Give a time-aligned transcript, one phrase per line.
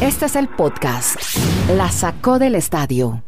[0.00, 1.16] Este es el podcast.
[1.76, 3.22] La sacó del estadio.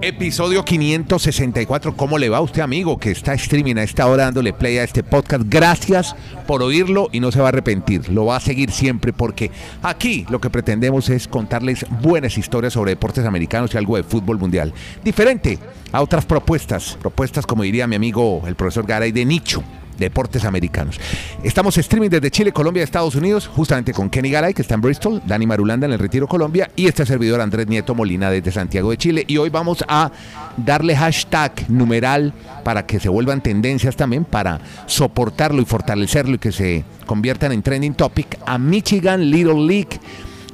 [0.00, 1.96] Episodio 564.
[1.96, 4.84] ¿Cómo le va a usted, amigo, que está streaming a esta hora dándole play a
[4.84, 5.44] este podcast?
[5.48, 6.14] Gracias
[6.46, 8.08] por oírlo y no se va a arrepentir.
[8.08, 9.50] Lo va a seguir siempre porque
[9.82, 14.38] aquí lo que pretendemos es contarles buenas historias sobre deportes americanos y algo de fútbol
[14.38, 14.72] mundial.
[15.02, 15.58] Diferente
[15.90, 16.96] a otras propuestas.
[17.00, 19.64] Propuestas, como diría mi amigo el profesor Garay, de nicho
[19.98, 21.00] deportes americanos.
[21.42, 25.22] Estamos streaming desde Chile, Colombia, Estados Unidos, justamente con Kenny Garay, que está en Bristol,
[25.26, 28.96] Dani Marulanda en el Retiro Colombia, y este servidor Andrés Nieto Molina desde Santiago de
[28.96, 29.24] Chile.
[29.26, 30.10] Y hoy vamos a
[30.56, 32.32] darle hashtag numeral
[32.64, 37.62] para que se vuelvan tendencias también, para soportarlo y fortalecerlo y que se conviertan en
[37.62, 39.98] trending topic a Michigan Little League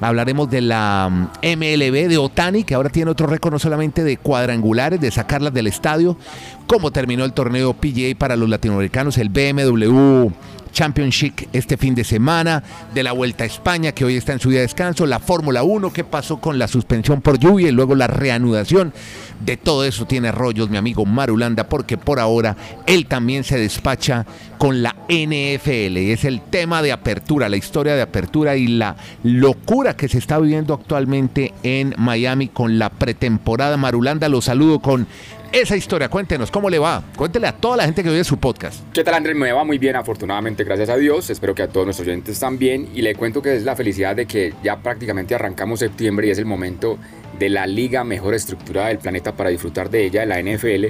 [0.07, 4.19] Hablaremos de la MLB mm, de Otani, que ahora tiene otro récord no solamente de
[4.19, 6.17] cuadrangulares, de sacarlas del estadio,
[6.67, 10.31] cómo terminó el torneo PGA para los latinoamericanos, el BMW
[10.75, 14.51] Championship este fin de semana, de la Vuelta a España, que hoy está en su
[14.51, 17.95] día de descanso, la Fórmula 1, qué pasó con la suspensión por lluvia y luego
[17.95, 18.93] la reanudación.
[19.41, 24.27] De todo eso tiene rollos mi amigo Marulanda, porque por ahora él también se despacha
[24.59, 25.97] con la NFL.
[25.97, 30.39] Es el tema de apertura, la historia de apertura y la locura que se está
[30.39, 33.77] viviendo actualmente en Miami con la pretemporada.
[33.77, 35.07] Marulanda, lo saludo con
[35.55, 36.09] esa historia.
[36.09, 37.03] Cuéntenos, ¿cómo le va?
[37.17, 38.81] Cuéntele a toda la gente que oye su podcast.
[38.93, 39.37] ¿Qué tal, Andrés?
[39.37, 41.31] Me va muy bien, afortunadamente, gracias a Dios.
[41.31, 42.89] Espero que a todos nuestros oyentes también.
[42.93, 46.39] Y le cuento que es la felicidad de que ya prácticamente arrancamos septiembre y es
[46.39, 46.99] el momento
[47.39, 50.87] de la liga mejor estructurada del planeta para disfrutar de ella, la NFL.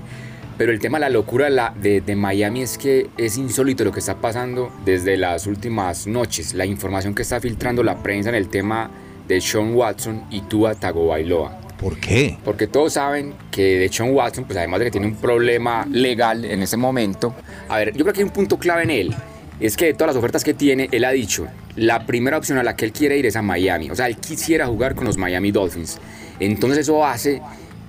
[0.56, 4.16] Pero el tema, la locura de, de, Miami es que es insólito lo que está
[4.16, 6.54] pasando desde las últimas noches.
[6.54, 8.90] La información que está filtrando la prensa en el tema
[9.28, 11.63] de Sean Watson y Tua Tagovailoa.
[11.78, 12.38] ¿Por qué?
[12.44, 16.44] Porque todos saben que de Sean Watson, pues además de que tiene un problema legal
[16.44, 17.34] en ese momento,
[17.68, 19.14] a ver, yo creo que hay un punto clave en él.
[19.60, 22.62] Es que de todas las ofertas que tiene, él ha dicho, la primera opción a
[22.62, 23.90] la que él quiere ir es a Miami.
[23.90, 25.98] O sea, él quisiera jugar con los Miami Dolphins.
[26.40, 27.40] Entonces eso hace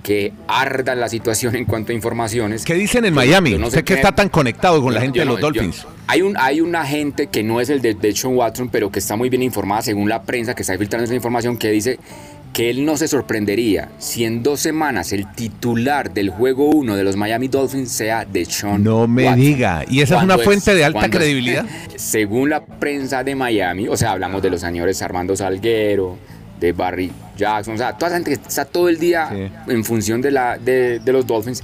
[0.06, 2.64] que arda la situación en cuanto a informaciones.
[2.64, 3.58] ¿Qué dicen en Miami?
[3.58, 5.84] No sé qué está tan conectado con la gente de los Dolphins.
[6.06, 9.00] hay, un, hay una gente que no es el de, de Sean Watson, pero que
[9.00, 11.98] está muy bien informada según la prensa que está filtrando esa información, que dice
[12.56, 17.04] que él no se sorprendería si en dos semanas el titular del juego 1 de
[17.04, 19.84] los Miami Dolphins sea de Sean No me diga.
[19.86, 21.66] ¿Y esa es una fuente de alta credibilidad?
[21.96, 26.16] según la prensa de Miami, o sea, hablamos de los señores Armando Salguero,
[26.58, 29.28] de Barry Jackson, o sea, toda esa gente que está todo el día
[29.68, 31.62] en función de, la, de, los Dolphins.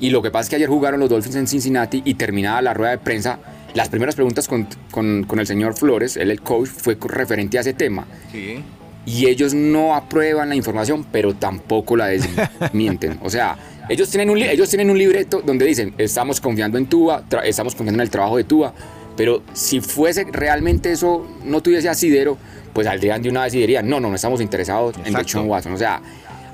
[0.00, 2.72] Y lo que pasa es que ayer jugaron los Dolphins en Cincinnati y terminada la
[2.72, 3.40] rueda de prensa,
[3.74, 7.60] las primeras preguntas con, con, con el señor Flores, él el coach, fue referente a
[7.60, 8.06] ese tema.
[8.32, 8.64] Sí
[9.10, 13.18] y ellos no aprueban la información, pero tampoco la desmienten.
[13.22, 13.56] O sea,
[13.88, 18.02] ellos tienen, un, ellos tienen un libreto donde dicen, estamos confiando en Tua, estamos confiando
[18.02, 18.72] en el trabajo de Tua,
[19.16, 22.38] pero si fuese realmente eso, no tuviese asidero,
[22.72, 25.72] pues saldrían de una vez y dirían, no, no, no estamos interesados en Deshaun Watson.
[25.72, 26.00] O sea,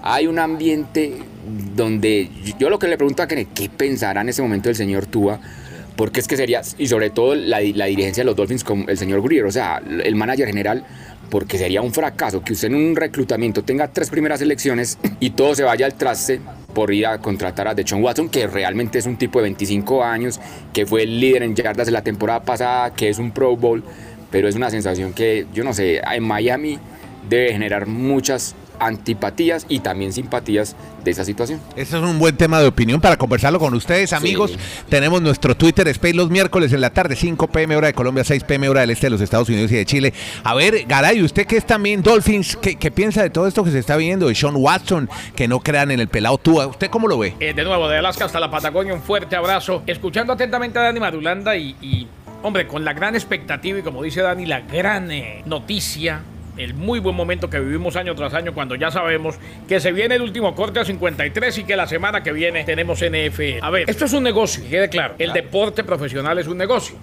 [0.03, 1.13] hay un ambiente
[1.75, 5.07] donde yo lo que le pregunto a Kenneth, ¿qué pensará en ese momento el señor
[5.07, 5.39] Tua?
[5.95, 8.97] Porque es que sería, y sobre todo la, la dirigencia de los Dolphins con el
[8.97, 10.85] señor Greer, o sea, el manager general,
[11.31, 15.55] porque sería un fracaso que usted en un reclutamiento tenga tres primeras elecciones y todo
[15.55, 16.41] se vaya al traste
[16.75, 20.41] por ir a contratar a Deshaun Watson, que realmente es un tipo de 25 años,
[20.73, 23.83] que fue el líder en yardas de la temporada pasada, que es un Pro Bowl,
[24.31, 26.79] pero es una sensación que, yo no sé, en Miami
[27.29, 31.61] debe generar muchas antipatías y también simpatías de esa situación.
[31.77, 34.57] Ese es un buen tema de opinión para conversarlo con ustedes, amigos.
[34.89, 38.45] Tenemos nuestro Twitter Space los miércoles en la tarde, 5 pm hora de Colombia, 6
[38.45, 40.13] pm hora del este de los Estados Unidos y de Chile.
[40.43, 43.79] A ver, Garay, usted que es también Dolphins, ¿qué, piensa de todo esto que se
[43.79, 44.29] está viendo?
[44.29, 46.67] De Sean Watson, que no crean en el pelado Tua.
[46.67, 47.35] ¿Usted cómo lo ve?
[47.41, 49.83] Eh, de nuevo, de Alaska hasta la Patagonia, un fuerte abrazo.
[49.87, 52.09] Escuchando atentamente a Dani Madulanda y,
[52.43, 56.23] hombre, con la gran expectativa y como dice Dani, la gran eh, noticia
[56.57, 59.37] el muy buen momento que vivimos año tras año cuando ya sabemos
[59.69, 63.01] que se viene el último corte a 53 y que la semana que viene tenemos
[63.01, 63.63] NFL.
[63.63, 65.15] A ver, esto es un negocio, que quede claro.
[65.19, 66.97] El deporte profesional es un negocio.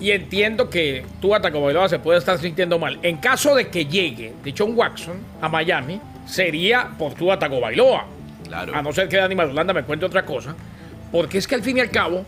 [0.00, 2.98] Y entiendo que tú, Bailoa, se puede estar sintiendo mal.
[3.02, 8.06] En caso de que llegue de John Watson a Miami, sería por tu Bailoa.
[8.46, 8.74] Claro.
[8.74, 10.54] A no ser que Dani Madulanda me cuente otra cosa.
[11.10, 12.24] Porque es que al fin y al cabo,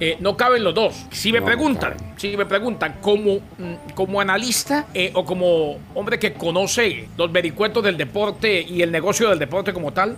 [0.00, 1.06] eh, no caben los dos.
[1.10, 6.34] Si me preguntan, si me preguntan como, mm, como analista eh, o como hombre que
[6.34, 10.16] conoce los vericuetos del deporte y el negocio del deporte como tal,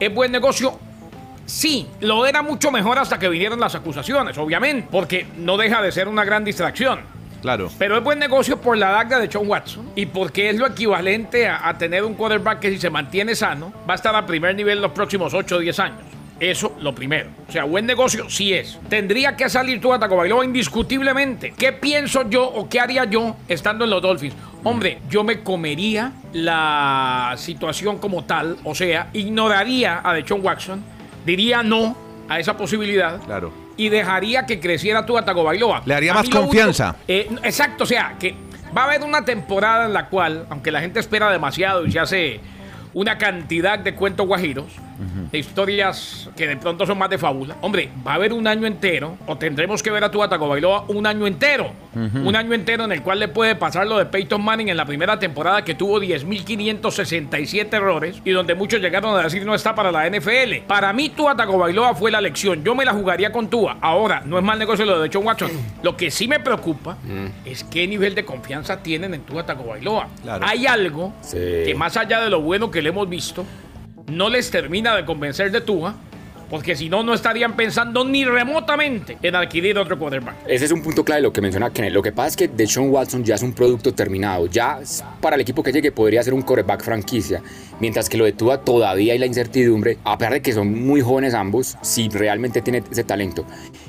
[0.00, 0.78] ¿es buen negocio?
[1.46, 5.92] Sí, lo era mucho mejor hasta que vinieron las acusaciones, obviamente, porque no deja de
[5.92, 7.00] ser una gran distracción.
[7.40, 7.70] Claro.
[7.78, 11.48] Pero es buen negocio por la daga de John Watson y porque es lo equivalente
[11.48, 14.54] a, a tener un quarterback que si se mantiene sano va a estar a primer
[14.54, 16.09] nivel los próximos 8 o 10 años.
[16.40, 17.28] Eso lo primero.
[17.48, 18.78] O sea, buen negocio sí es.
[18.88, 21.52] Tendría que salir Tua Tagovailoa indiscutiblemente.
[21.56, 24.34] ¿Qué pienso yo o qué haría yo estando en los Dolphins?
[24.64, 30.82] Hombre, yo me comería la situación como tal, o sea, ignoraría a Deshaun Watson,
[31.26, 31.96] diría no
[32.28, 33.20] a esa posibilidad.
[33.20, 33.52] Claro.
[33.76, 35.82] Y dejaría que creciera Tua Tagovailoa.
[35.84, 36.96] Le haría A más confianza.
[37.06, 38.34] eh, exacto, o sea, que
[38.76, 41.98] va a haber una temporada en la cual, aunque la gente espera demasiado y se
[42.00, 42.40] hace
[42.94, 44.66] una cantidad de cuentos guajiros,
[45.30, 48.66] de historias que de pronto son más de fábula, hombre, va a haber un año
[48.66, 52.92] entero, o tendremos que ver a tu Bailoa un año entero, un año entero en
[52.92, 56.00] el cual le puede pasar lo de Peyton Manning en la primera temporada que tuvo
[56.00, 60.66] 10.567 errores y donde muchos llegaron a decir no está para la NFL.
[60.66, 62.62] Para mí, Tua Tagovailoa fue la lección.
[62.64, 63.78] Yo me la jugaría con Tua.
[63.80, 65.50] Ahora, no es mal negocio lo de John Watson.
[65.82, 66.98] Lo que sí me preocupa
[67.44, 70.08] es qué nivel de confianza tienen en Tua Tagovailoa.
[70.22, 70.44] Claro.
[70.46, 71.36] Hay algo Sí.
[71.38, 73.44] que más allá de lo bueno que le hemos visto,
[74.10, 75.94] no les termina de convencer de Tua,
[76.50, 80.34] porque si no, no estarían pensando ni remotamente en adquirir otro quarterback.
[80.48, 81.92] Ese es un punto clave lo que menciona Kenneth.
[81.92, 84.48] Lo que pasa es que Deshaun Watson ya es un producto terminado.
[84.48, 84.80] Ya
[85.20, 87.40] para el equipo que llegue podría ser un quarterback franquicia.
[87.78, 91.00] Mientras que lo de Tua todavía hay la incertidumbre, a pesar de que son muy
[91.00, 93.46] jóvenes ambos, si realmente tiene ese talento.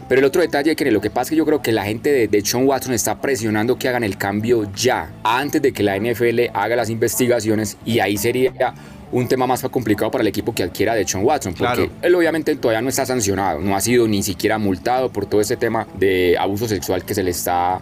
[0.07, 2.11] Pero el otro detalle, Kenneth, lo que pasa es que yo creo que la gente
[2.11, 6.41] de Deshaun Watson está presionando que hagan el cambio ya, antes de que la NFL
[6.53, 8.75] haga las investigaciones y ahí sería
[9.11, 11.91] un tema más complicado para el equipo que adquiera de Deshaun Watson, porque Claro.
[12.01, 15.57] él obviamente todavía no está sancionado, no ha sido ni siquiera multado por todo ese
[15.57, 17.79] tema de abuso sexual que se le está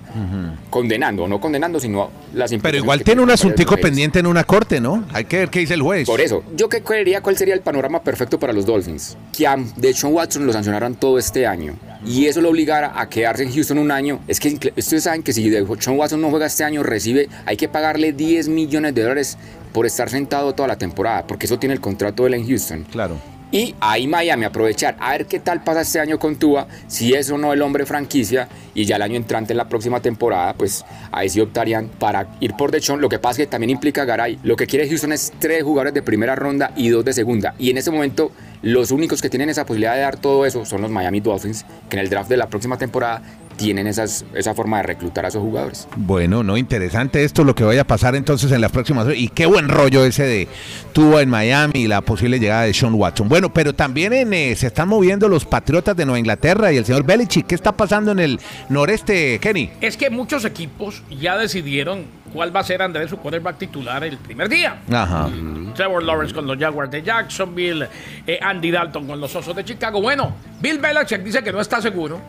[0.69, 4.79] condenando, o no condenando, sino las Pero igual tiene un asuntico pendiente en una corte,
[4.79, 5.03] ¿no?
[5.13, 6.07] Hay que ver qué dice el juez.
[6.07, 9.17] Por eso, yo que creería cuál sería el panorama perfecto para los Dolphins.
[9.35, 11.75] Que a Deshaun Watson lo sancionaran todo este año.
[12.05, 14.19] Y eso lo obligara a quedarse en Houston un año.
[14.27, 17.67] Es que ustedes saben que si Deshaun Watson no juega este año, recibe, hay que
[17.67, 19.37] pagarle 10 millones de dólares
[19.73, 22.85] por estar sentado toda la temporada, porque eso tiene el contrato de él en Houston.
[22.91, 23.17] Claro.
[23.51, 27.31] Y ahí Miami aprovechar, a ver qué tal pasa este año con Tua, si es
[27.31, 30.85] o no el hombre franquicia, y ya el año entrante en la próxima temporada, pues
[31.11, 33.01] ahí sí optarían para ir por Dechon.
[33.01, 34.37] Lo que pasa es que también implica Garay.
[34.43, 37.55] Lo que quiere Houston es tres jugadores de primera ronda y dos de segunda.
[37.57, 38.31] Y en ese momento,
[38.61, 41.97] los únicos que tienen esa posibilidad de dar todo eso son los Miami Dolphins, que
[41.97, 43.21] en el draft de la próxima temporada
[43.59, 45.87] tienen esas, esa forma de reclutar a esos jugadores.
[45.97, 49.19] Bueno, no, interesante esto lo que vaya a pasar entonces en las próximas horas.
[49.19, 50.47] Y qué buen rollo ese de
[50.93, 53.27] Tua en Miami y la posible llegada de Sean Watson.
[53.27, 56.85] Bueno, pero también en, eh, se están moviendo los Patriotas de Nueva Inglaterra y el
[56.85, 57.47] señor Belichick.
[57.47, 58.39] ¿Qué está pasando en el
[58.69, 59.71] noreste, Kenny?
[59.81, 64.17] Es que muchos equipos ya decidieron cuál va a ser Andrés su quarterback titular el
[64.17, 64.81] primer día.
[64.91, 65.29] Ajá.
[65.75, 67.87] Trevor Lawrence con los Jaguars de Jacksonville,
[68.25, 70.01] eh, Andy Dalton con los Osos de Chicago.
[70.01, 72.19] Bueno, Bill Belichick dice que no está seguro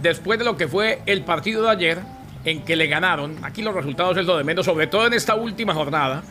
[0.00, 1.98] después de lo que fue el partido de ayer
[2.44, 3.36] en que le ganaron.
[3.42, 6.22] Aquí los resultados es lo de menos, sobre todo en esta última jornada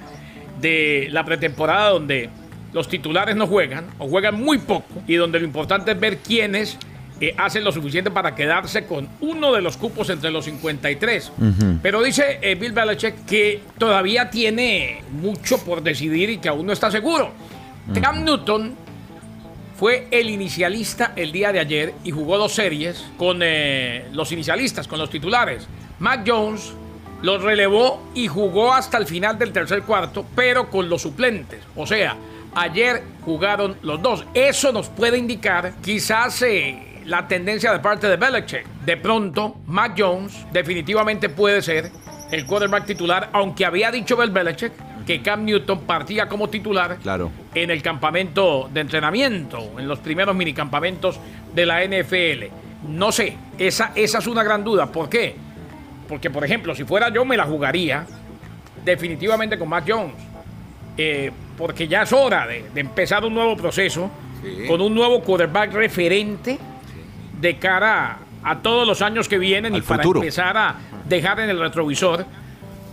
[0.59, 2.29] de la pretemporada donde
[2.73, 6.77] los titulares no juegan o juegan muy poco y donde lo importante es ver quiénes
[7.21, 11.31] eh, hacen lo suficiente para quedarse con uno de los cupos entre los 53.
[11.81, 16.73] Pero dice eh, Bill Belichick que todavía tiene mucho por decidir y que aún no
[16.73, 17.31] está seguro.
[18.01, 18.75] Cam Newton
[19.75, 24.87] fue el inicialista el día de ayer y jugó dos series con eh, los inicialistas,
[24.87, 25.67] con los titulares.
[25.99, 26.73] Mac Jones
[27.21, 31.59] los relevó y jugó hasta el final del tercer cuarto, pero con los suplentes.
[31.75, 32.15] O sea,
[32.55, 34.25] ayer jugaron los dos.
[34.33, 38.65] Eso nos puede indicar quizás eh, la tendencia de parte de Belichick.
[38.85, 41.91] De pronto, Mac Jones definitivamente puede ser
[42.31, 44.71] el quarterback titular, aunque había dicho Bill Belichick
[45.05, 47.29] que Cam Newton partía como titular Claro.
[47.53, 51.19] en el campamento de entrenamiento, en los primeros minicampamentos
[51.53, 52.45] de la NFL.
[52.87, 54.85] No sé, esa, esa es una gran duda.
[54.85, 55.35] ¿Por qué?
[56.07, 58.05] Porque, por ejemplo, si fuera yo, me la jugaría
[58.85, 60.13] definitivamente con Mac Jones.
[60.97, 64.09] Eh, porque ya es hora de, de empezar un nuevo proceso
[64.67, 66.57] con un nuevo quarterback referente
[67.41, 70.19] de cara a, todos los años que vienen y para futuro.
[70.21, 70.75] empezar a
[71.07, 72.25] dejar en el retrovisor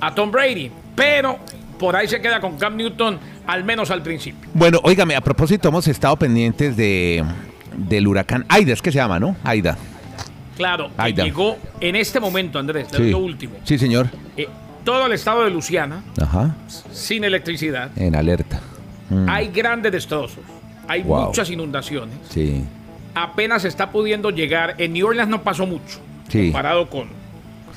[0.00, 0.70] a Tom Brady.
[0.96, 1.38] Pero
[1.78, 4.48] por ahí se queda con Cam Newton, al menos al principio.
[4.54, 7.24] Bueno, óigame, a propósito, hemos estado pendientes de
[7.76, 9.36] del huracán Aida, es que se llama, ¿no?
[9.44, 9.76] Aida.
[10.56, 11.22] Claro, que Aida.
[11.24, 13.10] llegó en este momento, Andrés, Sí.
[13.10, 13.54] lo último.
[13.62, 14.08] Sí, señor.
[14.36, 14.48] Eh,
[14.84, 16.56] todo el estado de Luisiana, Ajá.
[16.90, 18.60] sin electricidad, En alerta.
[19.10, 20.40] Mm, hay grandes destrozos,
[20.88, 21.26] hay Wow.
[21.26, 22.16] muchas inundaciones.
[22.30, 22.64] Sí.
[23.22, 24.74] Apenas está pudiendo llegar.
[24.78, 25.98] En New Orleans no pasó mucho,
[26.28, 26.44] Sí.
[26.44, 27.08] comparado con,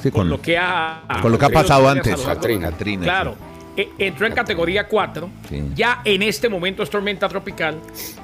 [0.02, 2.20] Sí, con con, lo que ha, con lo que ha pasado antes.
[2.22, 2.72] Katrina.
[2.72, 3.36] Katrina, Claro.
[3.78, 5.30] Eh, Entró en categoría 4.
[5.48, 5.64] Sí.
[5.76, 7.78] Ya en este momento es tormenta tropical,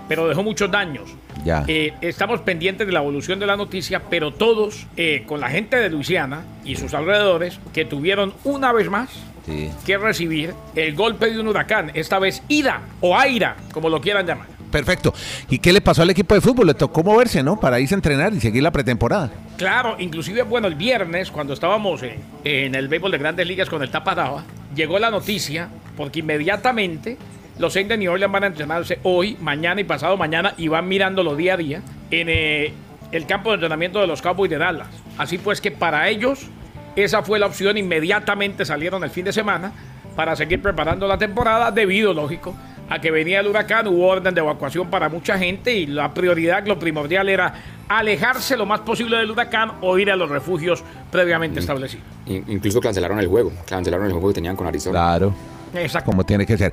[0.10, 1.10] pero dejó muchos daños.
[1.46, 1.64] Ya.
[1.68, 5.78] Eh, estamos pendientes de la evolución de la noticia, pero todos, eh, con la gente
[5.78, 9.10] de Luisiana y sus alrededores, que tuvieron una vez más
[9.46, 9.70] Sí.
[9.86, 14.26] que recibir el golpe de un huracán, esta vez Ida o Aira, como lo quieran
[14.28, 14.48] llamar.
[14.72, 15.14] Perfecto.
[15.50, 16.68] ¿Y qué le pasó al equipo de fútbol?
[16.68, 17.60] Le tocó moverse, ¿no?
[17.60, 19.32] Para irse a entrenar y seguir la pretemporada.
[19.58, 23.90] Claro, inclusive, bueno, el viernes, cuando estábamos en, el béisbol de grandes ligas con el
[23.90, 24.44] Taparaba,
[24.76, 27.18] llegó la noticia, porque inmediatamente
[27.58, 30.88] los Saints de New Orleans van a entrenarse hoy, mañana y pasado mañana y van
[30.88, 31.82] mirándolo día a día
[32.12, 32.74] en eh,
[33.12, 34.88] el campo de entrenamiento de los Cowboys de Dallas.
[35.18, 36.48] Así pues que para ellos
[36.96, 39.72] esa fue la opción, inmediatamente salieron el fin de semana
[40.16, 42.56] para seguir preparando la temporada debido, lógico,
[42.89, 46.65] a que venía el huracán, hubo orden de evacuación para mucha gente y la prioridad,
[46.65, 47.53] lo primordial era
[47.88, 52.06] alejarse lo más posible del huracán o ir a los refugios previamente establecidos.
[52.25, 55.00] Incluso cancelaron el juego, cancelaron el juego que tenían con Arizona.
[55.00, 55.34] Claro.
[55.74, 56.12] Exacto.
[56.12, 56.72] Como tiene que ser.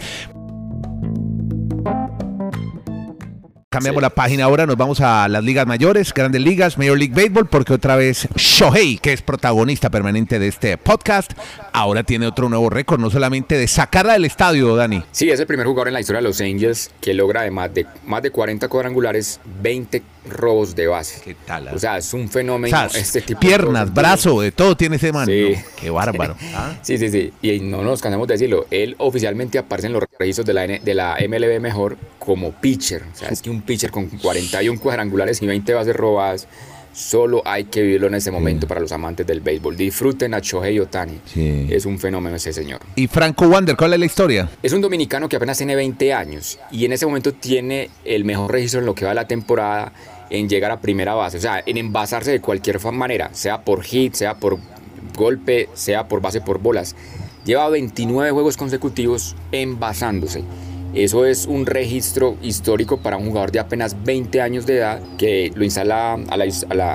[3.74, 7.48] Cambiamos la página ahora, nos vamos a las ligas mayores, grandes ligas, Major League Baseball,
[7.48, 11.32] porque otra vez Shohei, que es protagonista permanente de este podcast,
[11.72, 15.02] ahora tiene otro nuevo récord, no solamente de sacarla del estadio, Dani.
[15.10, 17.84] Sí, es el primer jugador en la historia de los Angels que logra además de
[18.06, 21.20] más de 40 cuadrangulares, 20 robos de base.
[21.22, 21.68] ¿Qué tal?
[21.68, 25.12] O sea, es un fenómeno O sea, este tipo piernas, brazo, de todo tiene ese
[25.12, 25.26] man.
[25.26, 25.52] Sí.
[25.56, 25.62] ¿no?
[25.76, 26.36] Qué bárbaro.
[26.54, 26.74] ¿ah?
[26.82, 27.32] Sí, sí, sí.
[27.42, 28.66] Y no nos cansamos de decirlo.
[28.70, 33.02] Él oficialmente aparece en los registros de la, N- de la MLB mejor como pitcher.
[33.12, 36.46] O sea, es que un pitcher con 41 cuadrangulares y 20 bases robadas,
[36.92, 39.76] solo hay que vivirlo en ese momento para los amantes del béisbol.
[39.76, 41.20] Disfruten a Shohei Otani.
[41.26, 41.66] Sí.
[41.68, 42.80] Es un fenómeno ese señor.
[42.94, 44.48] Y Franco Wander, ¿cuál es la historia?
[44.62, 48.52] Es un dominicano que apenas tiene 20 años y en ese momento tiene el mejor
[48.52, 49.92] registro en lo que va de la temporada
[50.30, 54.14] en llegar a primera base, o sea, en envasarse de cualquier manera, sea por hit,
[54.14, 54.58] sea por
[55.16, 56.96] golpe, sea por base por bolas.
[57.44, 60.42] Lleva 29 juegos consecutivos envasándose.
[60.94, 65.50] Eso es un registro histórico para un jugador de apenas 20 años de edad que
[65.56, 66.44] lo instala a la,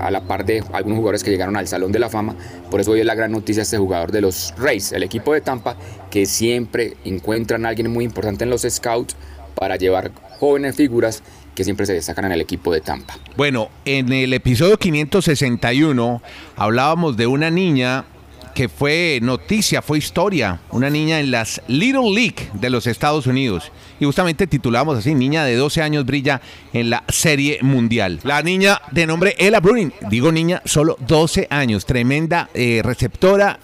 [0.06, 2.34] a la- par de algunos jugadores que llegaron al Salón de la Fama.
[2.72, 5.42] Por eso hoy es la gran noticia este jugador de los Rays, el equipo de
[5.42, 5.76] Tampa,
[6.10, 9.18] que siempre encuentran a alguien muy importante en los scouts
[9.54, 11.22] para llevar jóvenes figuras
[11.54, 13.18] que siempre se destacan en el equipo de Tampa.
[13.36, 16.22] Bueno, en el episodio 561
[16.56, 18.06] hablábamos de una niña
[18.60, 23.72] que fue noticia, fue historia, una niña en las Little League de los Estados Unidos.
[24.02, 26.42] Y justamente titulamos así, niña de 12 años brilla
[26.74, 28.20] en la Serie Mundial.
[28.24, 33.58] La niña de nombre Ella Bruin, digo niña, solo 12 años, tremenda eh, receptora.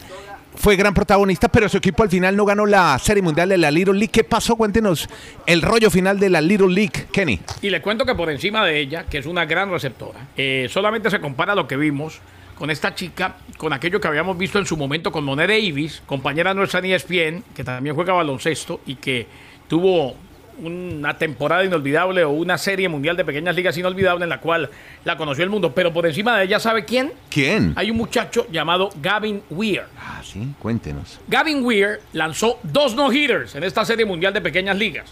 [0.56, 3.72] Fue gran protagonista, pero su equipo al final no ganó la Serie Mundial de la
[3.72, 4.14] Little League.
[4.14, 4.56] ¿Qué pasó?
[4.56, 5.10] Cuéntenos
[5.46, 7.42] el rollo final de la Little League, Kenny.
[7.62, 11.10] Y le cuento que por encima de ella, que es una gran receptora, eh, solamente
[11.10, 12.22] se compara lo que vimos
[12.56, 16.54] con esta chica, con aquello que habíamos visto en su momento con Monet Davis, compañera
[16.54, 19.28] nuestra en ESPN, que también juega baloncesto y que
[19.68, 20.16] tuvo
[20.60, 24.70] una temporada inolvidable o una serie mundial de pequeñas ligas inolvidable en la cual
[25.04, 25.74] la conoció el mundo.
[25.74, 27.14] Pero por encima de ella, ¿sabe quién?
[27.30, 27.74] ¿Quién?
[27.76, 29.84] Hay un muchacho llamado Gavin Weir.
[29.98, 31.20] Ah, sí, cuéntenos.
[31.28, 35.12] Gavin Weir lanzó dos no-hitters en esta serie mundial de pequeñas ligas.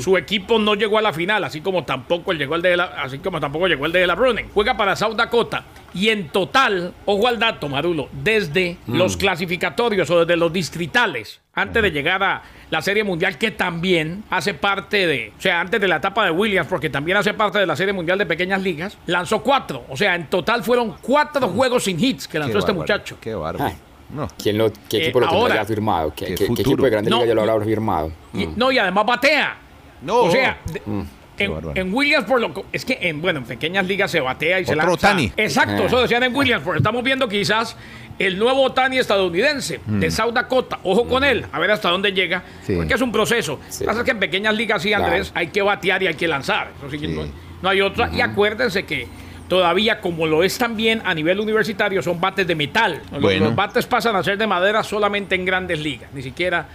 [0.00, 3.18] Su equipo no llegó a la final, así como tampoco llegó el de la, así
[3.18, 4.16] como tampoco llegó el de la.
[4.52, 5.64] Juega para South Dakota
[5.94, 11.82] y en total, ojo al dato, Marulo, desde los clasificatorios o desde los distritales, antes
[11.82, 15.88] de llegar a la Serie Mundial, que también hace parte de, o sea, antes de
[15.88, 18.98] la etapa de Williams, porque también hace parte de la Serie Mundial de Pequeñas Ligas,
[19.06, 19.84] lanzó cuatro.
[19.88, 23.16] O sea, en total fueron cuatro juegos sin hits que lanzó Qué este bárbaro, muchacho.
[23.20, 23.74] Qué bárbaro.
[24.10, 24.28] No.
[24.40, 26.12] ¿Quién lo, ¿Qué Eh, equipo lo ahora- ya firmado?
[26.14, 28.12] ¿Qué, equipo de Grande No, Liga ya lo habrá firmado?
[28.34, 28.52] Y- Mm.
[28.56, 29.56] no, y además batea.
[30.02, 30.16] No.
[30.24, 30.90] O sea, de- Qué
[31.38, 34.74] en, en Williamsport, lo, es que en, bueno, en pequeñas ligas se batea y se
[34.74, 34.92] lanza.
[34.92, 35.32] Otani.
[35.36, 36.78] Exacto, eso decían en Williamsport.
[36.78, 37.76] Estamos viendo quizás
[38.18, 40.78] el nuevo Otani estadounidense de South Dakota.
[40.82, 42.42] Ojo con él, a ver hasta dónde llega.
[42.64, 42.74] Sí.
[42.76, 43.60] Porque es un proceso.
[43.68, 43.84] Sí.
[43.84, 46.70] Pasa que en pequeñas ligas, sí, Andrés, hay que batear y hay que lanzar.
[46.78, 47.26] Eso sí, que No,
[47.62, 48.10] no hay otra.
[48.12, 49.06] Y acuérdense que
[49.48, 53.00] todavía, como lo es también a nivel universitario, son bates de metal.
[53.20, 53.46] Bueno.
[53.46, 56.66] Los bates pasan a ser de madera solamente en grandes ligas, ni siquiera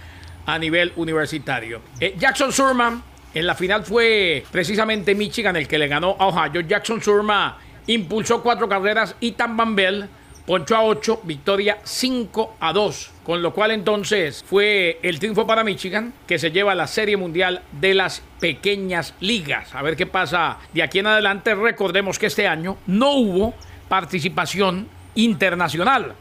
[0.46, 1.80] a nivel universitario.
[2.00, 3.02] Eh, Jackson Surman
[3.34, 6.60] en la final fue precisamente Michigan el que le ganó a Ohio.
[6.60, 10.08] Jackson Surma impulsó cuatro carreras y Van Bell
[10.46, 13.10] ponchó a ocho, victoria 5 a 2.
[13.22, 17.62] Con lo cual entonces fue el triunfo para Michigan que se lleva la Serie Mundial
[17.72, 19.74] de las Pequeñas Ligas.
[19.74, 21.54] A ver qué pasa de aquí en adelante.
[21.54, 23.54] Recordemos que este año no hubo
[23.88, 26.14] participación internacional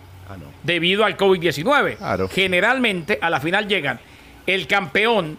[0.63, 1.97] debido al COVID-19.
[1.97, 2.29] Claro.
[2.29, 3.99] Generalmente a la final llegan
[4.45, 5.37] el campeón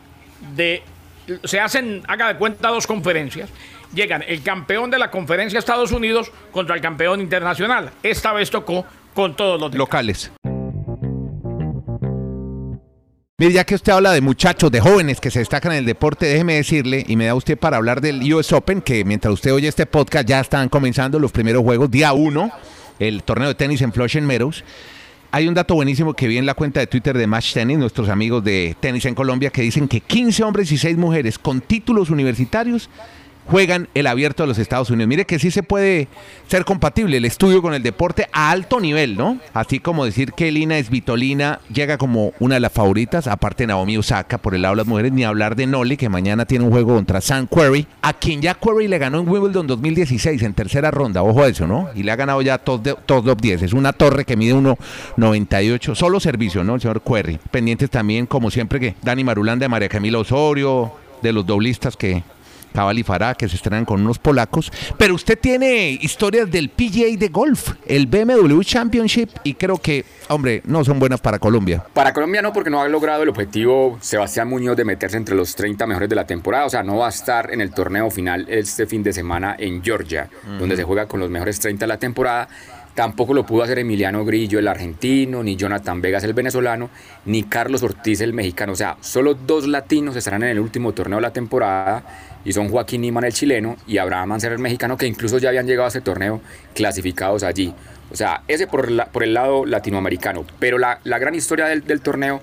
[0.55, 0.83] de...
[1.45, 3.51] Se hacen, haga de cuenta, dos conferencias.
[3.95, 7.91] Llegan el campeón de la conferencia Estados Unidos contra el campeón internacional.
[8.03, 10.33] Esta vez tocó con todos los locales.
[13.43, 16.27] Mire, ya que usted habla de muchachos, de jóvenes que se destacan en el deporte,
[16.27, 19.67] déjeme decirle, y me da usted para hablar del US Open, que mientras usted oye
[19.67, 22.53] este podcast ya están comenzando los primeros juegos, día uno,
[23.01, 24.63] el torneo de tenis en Flushing Meadows.
[25.35, 28.11] Hay un dato buenísimo que vi en la cuenta de Twitter de Match Tennis, nuestros
[28.11, 32.11] amigos de tenis en Colombia, que dicen que 15 hombres y 6 mujeres con títulos
[32.11, 32.91] universitarios
[33.47, 35.09] juegan el abierto de los Estados Unidos.
[35.09, 36.09] Mire que sí se puede
[36.49, 39.39] ser compatible el estudio con el deporte a alto nivel, ¿no?
[39.55, 44.39] Así como decir que Lina Esvitolina llega como una de las favoritas, aparte Naomi Osaka
[44.39, 46.95] por el lado de las mujeres, ni hablar de Noli, que mañana tiene un juego
[46.95, 51.23] contra Sam Querrey, a quien ya Querrey le ganó en Wimbledon 2016 en tercera ronda,
[51.23, 51.89] ojo a eso, ¿no?
[51.95, 53.63] Y le ha ganado ya todos top 10.
[53.63, 56.77] Es una torre que mide 1.98, solo servicio, ¿no?
[56.77, 57.39] El señor Querrey.
[57.51, 62.23] Pendientes también, como siempre, que Dani Marulanda María Camila Osorio, de los doblistas que
[62.73, 64.73] Cabal y Farah, que se estrenan con unos polacos.
[64.99, 70.63] Pero usted tiene historias del PGA de golf, el BMW Championship, y creo que, hombre,
[70.65, 71.85] no son buenas para Colombia.
[71.93, 75.55] Para Colombia no, porque no ha logrado el objetivo Sebastián Muñoz de meterse entre los
[75.55, 76.67] 30 mejores de la temporada.
[76.67, 79.83] O sea, no va a estar en el torneo final este fin de semana en
[79.83, 82.49] Georgia, donde se juega con los mejores 30 de la temporada.
[82.95, 86.91] Tampoco lo pudo hacer Emiliano Grillo, el argentino, ni Jonathan Vegas, el venezolano,
[87.25, 88.73] ni Carlos Ortiz, el mexicano.
[88.73, 92.03] O sea, solo dos latinos estarán en el último torneo de la temporada
[92.45, 95.67] y son Joaquín Niman, el chileno, y Abraham Mancer, el mexicano, que incluso ya habían
[95.67, 96.41] llegado a ese torneo
[96.75, 97.73] clasificados allí.
[98.11, 100.45] O sea, ese por, por el lado latinoamericano.
[100.59, 102.43] Pero la, la gran historia del torneo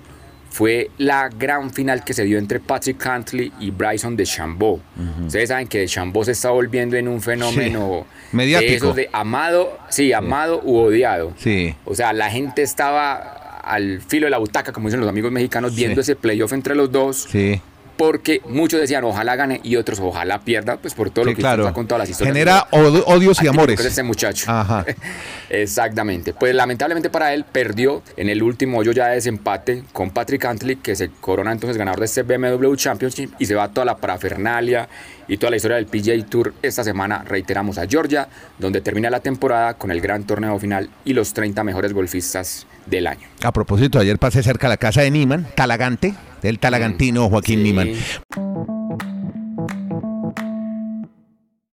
[0.49, 4.81] fue la gran final que se dio entre Patrick Cantley y Bryson de Chambó.
[5.25, 8.93] Ustedes saben que de Chambó se está volviendo en un fenómeno mediático.
[8.93, 11.33] De, de amado, sí, amado u odiado.
[11.37, 11.75] Sí.
[11.85, 15.75] O sea, la gente estaba al filo de la butaca, como dicen los amigos mexicanos,
[15.75, 17.27] viendo ese playoff entre los dos.
[17.29, 17.61] Sí
[17.99, 21.67] porque muchos decían ojalá gane y otros ojalá pierda, pues por todo lo que claro.
[21.67, 22.33] ha contado las historias.
[22.33, 23.77] Genera odios y amores.
[23.77, 24.49] Ese muchacho.
[24.49, 24.85] Ajá.
[25.49, 26.31] Exactamente.
[26.33, 30.77] Pues lamentablemente para él perdió en el último hoyo ya de desempate con Patrick Cantley,
[30.77, 34.87] que se corona entonces ganador de este BMW Championship y se va toda la parafernalia
[35.27, 39.19] y toda la historia del PGA Tour esta semana, reiteramos, a Georgia, donde termina la
[39.19, 43.27] temporada con el gran torneo final y los 30 mejores golfistas del año.
[43.43, 47.63] A propósito, ayer pasé cerca a la casa de Niman, Talagante, del talagantino Joaquín sí.
[47.63, 47.89] Niman.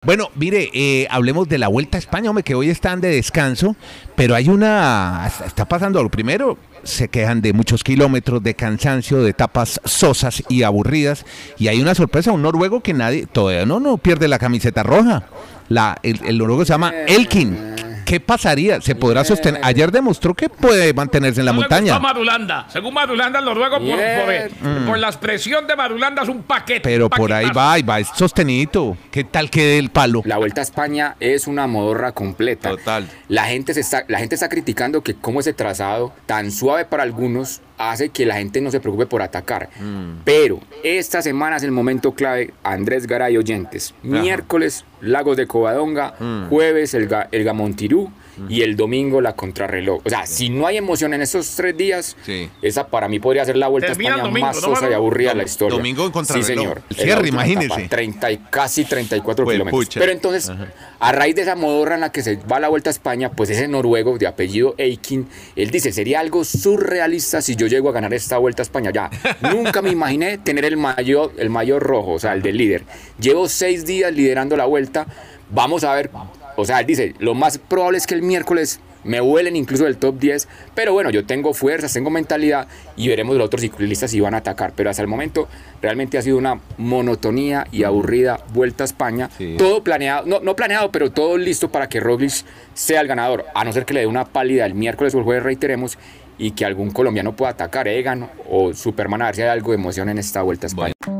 [0.06, 3.76] Bueno, mire, eh, hablemos de la Vuelta a España, hombre, que hoy están de descanso,
[4.16, 5.28] pero hay una...
[5.44, 6.12] Está pasando algo.
[6.12, 11.26] Primero, se quejan de muchos kilómetros, de cansancio, de etapas sosas y aburridas,
[11.58, 15.24] y hay una sorpresa, un noruego que nadie, todavía no, no pierde la camiseta roja.
[15.70, 17.58] La, el, el noruego se llama Elkin.
[18.06, 18.80] ¿Qué pasaría?
[18.82, 19.60] ¿Se podrá sostener?
[19.64, 21.96] Ayer demostró que puede mantenerse en la no montaña.
[21.96, 22.68] Le Madulanda.
[22.70, 24.86] Según Madulanda, el noruego, por, por, mm.
[24.86, 26.82] por, la expresión de Madulanda, es un paquete.
[26.82, 28.96] Pero un por ahí va, ahí va, es sostenido.
[29.12, 30.22] ¿Qué tal quede el palo?
[30.26, 32.70] La Vuelta a España es una modorra completa.
[32.70, 33.10] Total.
[33.28, 37.02] La gente, se está, la gente está criticando que cómo ese trazado, tan suave para
[37.02, 39.70] algunos, hace que la gente no se preocupe por atacar.
[39.80, 40.22] Mm.
[40.24, 43.94] Pero esta semana es el momento clave, Andrés Garay oyentes.
[44.04, 46.50] Miércoles, Lagos de Covadonga, mm.
[46.50, 48.52] jueves, el, el Gamontirú mm.
[48.52, 50.02] y el domingo la contrarreloj.
[50.06, 52.50] O sea, si no hay emoción en esos tres días, sí.
[52.62, 54.94] esa para mí podría ser la vuelta Termina a España domingo, más ¿no, sosa y
[54.94, 55.78] aburrida de la historia.
[55.78, 56.48] domingo en contrarreloj.
[56.48, 56.82] Sí, señor.
[56.90, 57.88] El cierre, imagínese.
[57.88, 59.86] 30 y casi 34 Pues, kilómetros.
[59.86, 60.00] pucha.
[60.00, 60.68] Pero entonces, Ajá.
[61.00, 63.50] a raíz de esa modorra en la que se va la vuelta a España, pues
[63.50, 68.14] ese noruego de apellido Eikin, él dice, sería algo surrealista si yo llego a ganar
[68.14, 68.92] esta vuelta a España.
[68.92, 69.10] Ya,
[69.42, 72.84] nunca me imaginé tener el mayor, el mayor rojo, o sea, el del líder.
[73.20, 75.06] Llevo seis días liderando la vuelta.
[75.50, 76.10] Vamos a ver,
[76.56, 79.98] o sea, él dice, lo más probable es que el miércoles me vuelen incluso del
[79.98, 84.20] top 10, pero bueno, yo tengo fuerzas, tengo mentalidad y veremos los otros ciclistas si
[84.20, 85.48] van a atacar, pero hasta el momento
[85.80, 89.56] realmente ha sido una monotonía y aburrida vuelta a España, Sí.
[89.60, 92.34] todo planeado, no, no planeado, pero todo listo para que Roglic
[92.74, 95.24] sea el ganador, a no ser que le dé una pálida el miércoles o el
[95.24, 96.00] jueves, reiteremos,
[96.38, 99.78] y que algún colombiano pueda atacar, Egan o Superman, a ver si hay algo de
[99.78, 100.94] emoción en esta vuelta a España.
[101.06, 101.15] Bueno,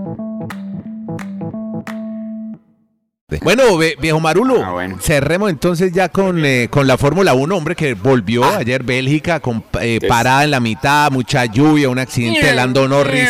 [3.78, 4.98] ve- viejo Marulo, Ah, bueno.
[5.02, 8.58] cerremos entonces ya con, eh, con la Fórmula 1, hombre, que volvió Ah.
[8.60, 13.30] ayer Bélgica con eh, parada en la mitad, mucha lluvia, un accidente de Lando Norris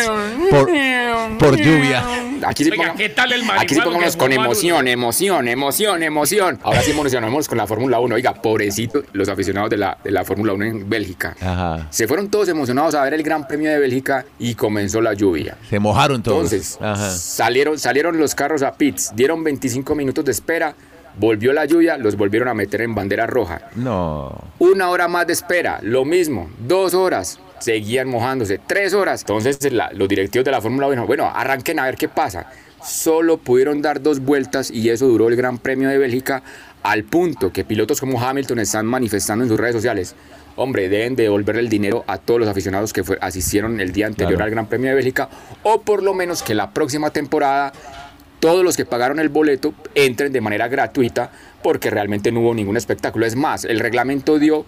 [0.50, 0.68] por,
[1.38, 2.04] por lluvia.
[2.44, 6.58] Aquí sí, Oiga, ponga- ¿qué tal el aquí sí pongámonos con emoción, emoción, emoción, emoción.
[6.62, 8.14] Ahora sí emocionamos con la Fórmula 1.
[8.14, 11.36] Oiga, pobrecito los aficionados de la, de la Fórmula 1 en Bélgica.
[11.40, 11.86] Ajá.
[11.90, 15.56] Se fueron todos emocionados a ver el Gran Premio de Bélgica y comenzó la lluvia.
[15.70, 16.36] Se mojaron todos.
[16.52, 17.10] Entonces, Ajá.
[17.10, 20.74] salieron, salieron los carros a pits, dieron 25 minutos de espera,
[21.18, 23.62] volvió la lluvia, los volvieron a meter en bandera roja.
[23.74, 24.32] No.
[24.58, 29.22] Una hora más de espera, lo mismo, dos horas, seguían mojándose, tres horas.
[29.22, 32.50] Entonces la- los directivos de la Fórmula 1 dijeron, bueno, arranquen a ver qué pasa.
[32.84, 36.42] Solo pudieron dar dos vueltas y eso duró el Gran Premio de Bélgica
[36.82, 40.14] al punto que pilotos como Hamilton están manifestando en sus redes sociales.
[40.54, 44.34] Hombre, deben devolver el dinero a todos los aficionados que fue- asistieron el día anterior
[44.36, 44.44] Claro.
[44.44, 45.28] al Gran Premio de Bélgica
[45.64, 47.72] o por lo menos que la próxima temporada
[48.38, 51.30] todos los que pagaron el boleto entren de manera gratuita
[51.62, 53.26] porque realmente no hubo ningún espectáculo.
[53.26, 54.64] Es más, el reglamento dio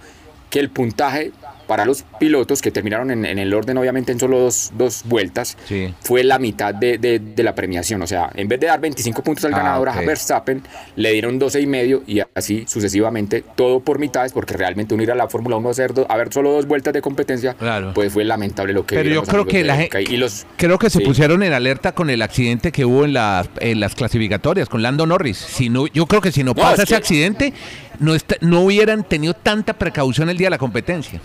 [0.50, 1.32] que el puntaje
[1.68, 5.56] para los pilotos que terminaron en, en el orden, obviamente en solo dos, dos vueltas,
[5.66, 5.94] Sí.
[6.00, 8.02] fue la mitad de, de- de la premiación.
[8.02, 10.62] O sea, en vez de dar 25 puntos al Ah, ganador a Verstappen,
[10.96, 15.14] le dieron 12 y medio y así sucesivamente, todo por mitades, porque realmente unir a
[15.14, 17.92] la Fórmula 1 a, hacer do- a ver solo dos vueltas de competencia, Claro.
[17.94, 20.88] pues fue lamentable lo que Pero yo creo que la gente, y los creo que
[20.90, 21.04] se sí.
[21.04, 25.04] pusieron en alerta con el accidente que hubo en las, en las clasificatorias con Lando
[25.06, 25.36] Norris.
[25.36, 27.52] Si no, yo creo que si no, No, pasa es ese que- accidente,
[28.00, 31.20] no, está- no hubieran tenido tanta precaución el día de la competencia.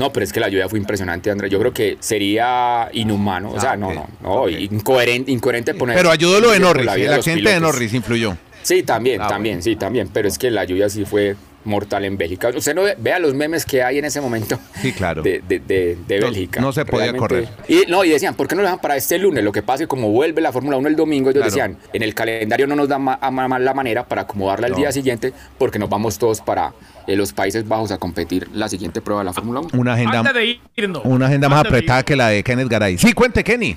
[0.00, 1.52] No, pero es que la lluvia fue impresionante, Andrés.
[1.52, 3.76] Yo creo que sería inhumano, o Ah, sea, ok.
[3.78, 5.94] no, no, no, incoherente, incoherente poner.
[5.94, 7.74] Pero ayudó lo de Norris, la el accidente de pilotos.
[7.74, 8.36] Norris influyó.
[8.62, 10.08] Sí, también, Ah, también, sí, también.
[10.10, 12.48] Pero es que la lluvia sí fue mortal en Bélgica.
[12.56, 14.58] Usted no ve, vea los memes que hay en ese momento.
[14.80, 15.22] Sí, claro.
[15.22, 16.60] De, de, de- de No- Bélgica.
[16.60, 17.48] no se podía correr.
[17.68, 19.44] Y, no, y decían, ¿por qué no lo dejan para este lunes?
[19.44, 21.50] Lo que pasa es que como vuelve la Fórmula 1 el domingo, ellos Claro.
[21.50, 24.66] decían, en el calendario no nos da ma- a ma- ma- la manera para acomodarla
[24.66, 24.78] al No.
[24.78, 26.72] día siguiente, porque nos vamos todos para
[27.06, 29.70] eh, los Países Bajos a competir la siguiente prueba de la Fórmula 1.
[29.74, 31.02] Una agenda, Antes de irnos.
[31.04, 32.98] una agenda más antes apretada que la de Kenneth Garay.
[32.98, 33.76] Sí, cuente, Kenny.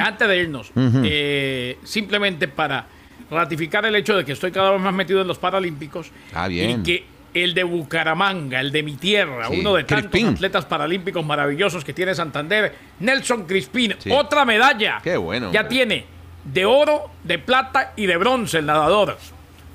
[0.00, 2.86] Antes de irnos, eh, simplemente para
[3.34, 6.80] ratificar el hecho de que estoy cada vez más metido en los Paralímpicos Ah, bien.
[6.80, 10.34] y que el de Bucaramanga, el de mi tierra, Sí, uno de tantos Crispín.
[10.34, 14.10] atletas paralímpicos maravillosos que tiene Santander, Nelson Crispín, Sí.
[14.12, 15.00] otra medalla.
[15.02, 15.74] Qué bueno, Ya hombre.
[15.76, 16.04] tiene
[16.44, 19.18] de oro, de plata y de bronce el nadador.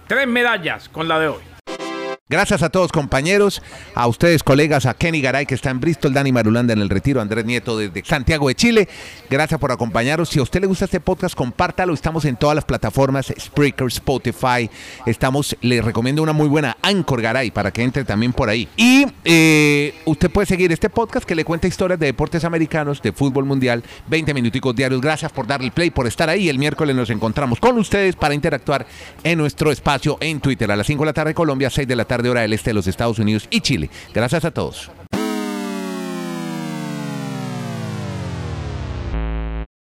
[0.08, 1.42] Tres medallas con la de hoy.
[2.32, 3.60] Gracias a todos compañeros,
[3.96, 7.22] a ustedes colegas, a Kenny Garay que está en Bristol, Dani Marulanda en el retiro,
[7.22, 8.88] Andrés Nieto desde Santiago de Chile.
[9.32, 10.30] Gracias por acompañarnos.
[10.30, 11.92] Si a usted le gusta este podcast, compártalo.
[11.92, 14.70] Estamos en todas las plataformas, Spreaker, Spotify.
[15.08, 18.68] Estamos, les recomiendo una muy buena Anchor Garay para que entre también por ahí.
[18.78, 23.12] Y eh, usted puede seguir este podcast que le cuenta historias de deportes americanos, de
[23.12, 25.02] fútbol mundial, 20 minuticos diarios.
[25.02, 26.48] Gracias por darle play, por estar ahí.
[26.48, 28.86] El miércoles nos encontramos con ustedes para interactuar
[29.24, 32.06] en nuestro espacio en Twitter a las 5 de la tarde Colombia, 6 de la
[32.20, 33.90] tarde hora del este de los Estados Unidos y Chile.
[34.14, 34.92] Gracias a todos.